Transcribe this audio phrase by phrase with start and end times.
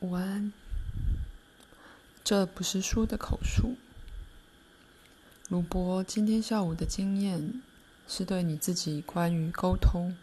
[0.00, 0.50] 午安。
[2.24, 3.76] 这不是书的口述。
[5.50, 7.60] 鲁伯今天下午的经验，
[8.08, 10.16] 是对你自己关于沟通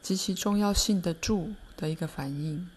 [0.00, 2.68] 及其重要性的注的一个反应。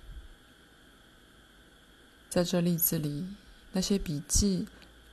[2.30, 3.28] 在这例子里，
[3.74, 4.68] 那些笔记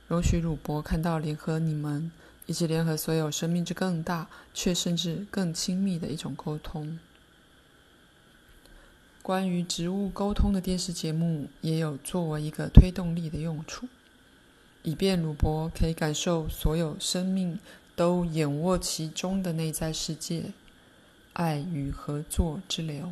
[0.07, 2.11] 容许鲁伯看到联合你们
[2.47, 6.97] 以及联合所有生命之更大，却甚至更亲密的一种沟通。
[9.21, 13.87] 关于植物沟通的电视节目也有作为一个推动力的用处，
[14.81, 17.59] 以便鲁伯可以感受所有生命
[17.95, 20.45] 都眼握其中的内在世界，
[21.33, 23.11] 爱与合作之流。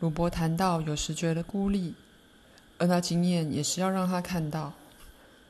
[0.00, 1.94] 鲁伯谈到有时觉得孤立，
[2.78, 4.74] 而那经验也是要让他看到，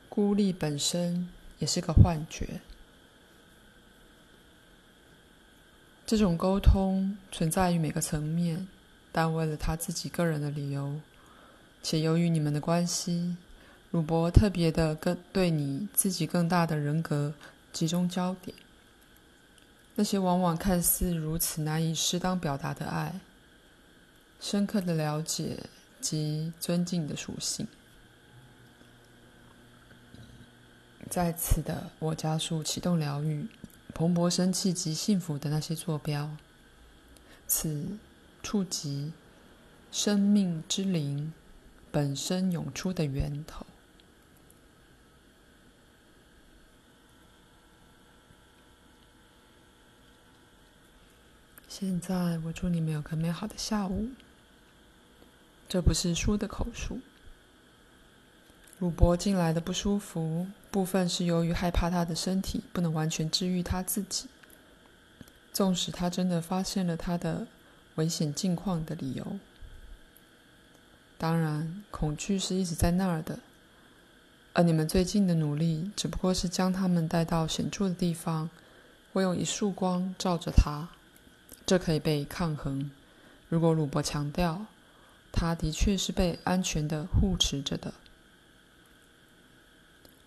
[0.07, 1.27] 孤立本身
[1.57, 2.61] 也是个幻觉。
[6.05, 8.67] 这种沟通存在于每个层面。
[9.17, 11.01] 但为了他自己个人的理由，
[11.81, 13.35] 且由于你们的关系，
[13.89, 17.33] 鲁伯特别的更对你自己更大的人格
[17.73, 18.55] 集中焦点。
[19.95, 23.19] 那些往往看似如此难以适当表达的爱，
[24.39, 25.63] 深刻的了解
[25.99, 27.67] 及尊敬的属性。
[31.09, 33.47] 在此的，我加速启动疗愈，
[33.95, 36.29] 蓬勃生气及幸福的那些坐标。
[37.47, 37.97] 此。
[38.47, 39.11] 触及
[39.91, 41.33] 生命之灵
[41.91, 43.65] 本身涌出的源头。
[51.67, 54.07] 现在，我祝你们有个美好的下午。
[55.67, 57.01] 这不是书的口述。
[58.79, 64.29] 鲁伯近来的不舒服，部分是由于害怕他的身体不能完全治愈他自己，
[65.51, 67.45] 纵使他真的发现了他的。
[67.97, 69.39] 危险境况的理由，
[71.17, 73.39] 当然，恐惧是一直在那儿的，
[74.53, 78.49] 而你们最近的努力只不过是将他们带到显著的地方，
[79.11, 80.87] 或用一束光照着它，
[81.65, 82.91] 这可以被抗衡。
[83.49, 84.67] 如果鲁伯强调，
[85.31, 87.93] 他的确是被安全的护持着的，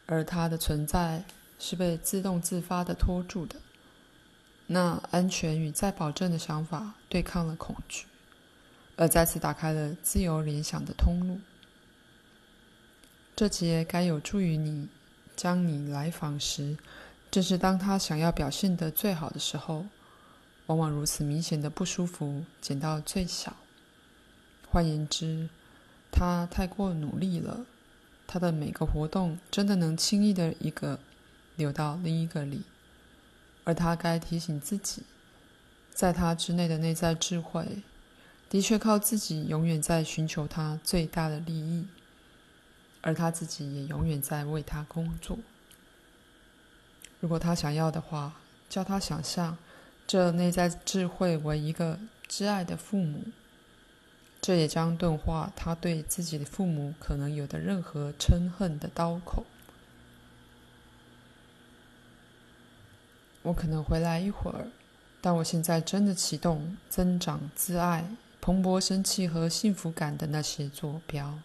[0.06, 1.24] 而他的存在
[1.60, 3.56] 是被自动自发的拖住的。
[4.72, 8.06] 那安全与再保证的想法对抗了恐惧，
[8.94, 11.40] 而再次打开了自由联想的通路。
[13.34, 14.86] 这节该有助于你，
[15.34, 16.76] 将你来访时，
[17.32, 19.86] 正是当他想要表现的最好的时候，
[20.66, 23.56] 往往如此明显的不舒服减到最小。
[24.70, 25.48] 换言之，
[26.12, 27.66] 他太过努力了，
[28.24, 31.00] 他的每个活动真的能轻易的一个
[31.56, 32.62] 流到另一个里。
[33.64, 35.02] 而他该提醒自己，
[35.92, 37.82] 在他之内的内在智慧，
[38.48, 41.86] 的确靠自己永远在寻求他最大的利益，
[43.02, 45.38] 而他自己也永远在为他工作。
[47.20, 49.58] 如果他想要的话，叫他想象
[50.06, 51.98] 这内在智慧为一个
[52.28, 53.24] 挚爱的父母，
[54.40, 59.44] 这也将钝化他对自己的父母可能有的任何嗔恨的刀口。
[63.42, 64.66] 我可能回来一会儿，
[65.20, 68.04] 但我现在真的启动增长自爱、
[68.40, 71.38] 蓬勃生气和幸福感的那些坐标。